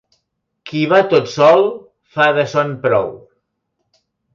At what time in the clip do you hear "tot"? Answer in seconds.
1.11-1.29